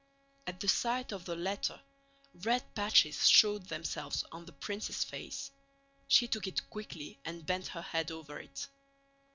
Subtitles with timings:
[0.47, 1.79] At the sight of the letter
[2.43, 5.51] red patches showed themselves on the princess' face.
[6.07, 8.67] She took it quickly and bent her head over it.